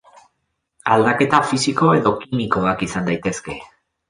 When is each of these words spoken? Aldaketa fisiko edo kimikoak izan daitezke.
Aldaketa 0.95 1.41
fisiko 1.49 1.91
edo 1.99 2.15
kimikoak 2.25 2.83
izan 2.89 3.09
daitezke. 3.13 3.61